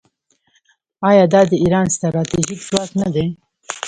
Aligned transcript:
آیا 1.09 1.25
دا 1.33 1.41
د 1.49 1.53
ایران 1.63 1.87
ستراتیژیک 1.95 2.61
ځواک 2.67 2.89
نه 3.01 3.07
دی؟ 3.13 3.25